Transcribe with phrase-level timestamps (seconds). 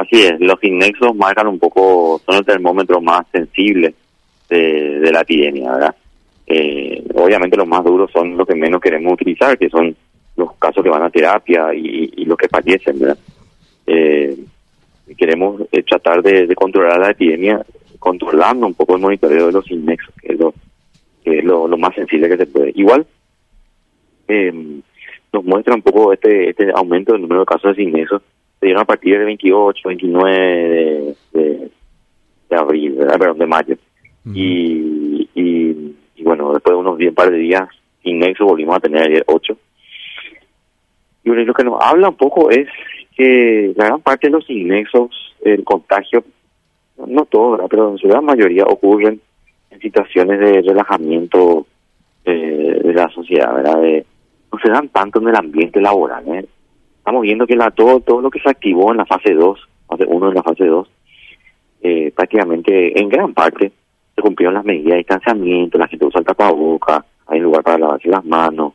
[0.00, 3.94] Así es, los inexos marcan un poco, son el termómetro más sensible
[4.48, 5.94] de, la epidemia, ¿verdad?
[6.46, 9.94] Eh, obviamente los más duros son los que menos queremos utilizar, que son
[10.36, 13.18] los casos que van a terapia y, los que fallecen, ¿verdad?
[13.86, 14.38] Eh,
[15.18, 17.60] queremos eh, tratar de, controlar la epidemia
[17.98, 20.54] controlando un poco el monitoreo de los inexos, que es lo,
[21.22, 22.72] que es lo, más sensible que se puede.
[22.74, 23.06] Igual,
[24.28, 24.80] eh,
[25.30, 28.22] nos muestra un poco este, este aumento del número de casos de inexos,
[28.60, 31.70] se dieron a partir del 28, 29 de, de,
[32.50, 33.18] de abril, ¿verdad?
[33.18, 33.74] perdón, de mayo.
[34.24, 34.32] Uh -huh.
[34.36, 37.68] y, y, y, bueno, después de unos 10 par de días
[38.02, 39.56] sin nexo volvimos a tener ayer 8.
[41.24, 42.68] Y lo que nos habla un poco es
[43.16, 45.10] que la gran parte de los inexos,
[45.42, 46.24] el contagio,
[47.06, 47.66] no todo, ¿verdad?
[47.70, 49.20] pero en su gran mayoría ocurren
[49.70, 51.66] en situaciones de relajamiento
[52.24, 53.80] eh, de la sociedad, ¿verdad?
[53.80, 54.04] De,
[54.52, 56.24] no se dan tanto en el ambiente laboral.
[56.28, 56.46] ¿eh?
[57.00, 60.04] Estamos viendo que la, todo, todo lo que se activó en la fase 2, fase
[60.06, 60.90] 1 en la fase 2,
[61.82, 63.72] eh, prácticamente en gran parte
[64.14, 68.08] se cumplieron las medidas de distanciamiento, la gente usa el tapaboca, hay lugar para lavarse
[68.08, 68.74] las manos.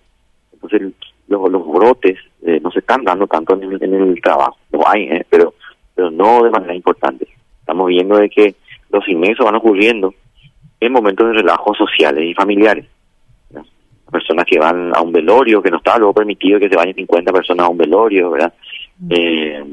[0.52, 0.92] Entonces
[1.28, 5.04] los, brotes eh, no se están dando tanto en el, en el trabajo, no hay,
[5.04, 5.26] ¿eh?
[5.30, 5.54] pero
[5.95, 7.28] pero no de manera importante.
[7.62, 8.56] Estamos viendo de que
[8.92, 10.14] los inmensos van ocurriendo
[10.80, 12.86] en momentos de relajo sociales y familiares.
[14.44, 17.66] Que van a un velorio, que no está luego permitido que se vayan 50 personas
[17.66, 18.53] a un velorio, ¿verdad?
[19.09, 19.64] Eh,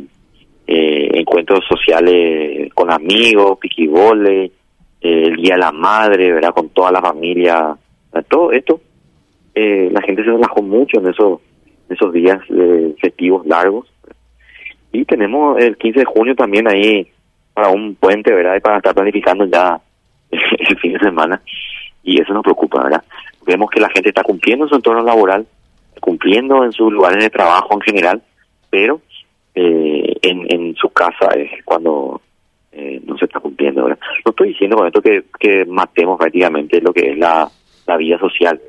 [0.67, 6.55] eh, encuentros sociales con amigos, piquibole, eh, el Día de la Madre, ¿verdad?
[6.55, 7.77] Con toda la familia.
[8.29, 8.81] Todo esto,
[9.55, 11.41] eh, la gente se relajó mucho en esos,
[11.89, 13.93] en esos días eh, festivos largos.
[14.93, 17.09] Y tenemos el 15 de junio también ahí
[17.53, 18.57] para un puente, ¿verdad?
[18.57, 19.81] Y para estar planificando ya
[20.31, 21.43] el fin de semana.
[22.05, 23.03] Y eso nos preocupa, ¿verdad?
[23.73, 25.47] Que la gente está cumpliendo en su entorno laboral,
[26.01, 28.23] cumpliendo en sus lugares de trabajo en general,
[28.71, 29.01] pero
[29.55, 32.21] eh, en, en su casa es cuando
[32.73, 33.85] eh, no se está cumpliendo.
[33.85, 33.99] ¿verdad?
[34.25, 37.49] No estoy diciendo con esto que, que matemos prácticamente lo que es la,
[37.87, 38.61] la vida social,